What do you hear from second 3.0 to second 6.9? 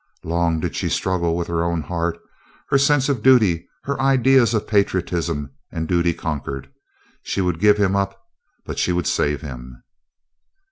of duty, her ideas of patriotism; and duty conquered.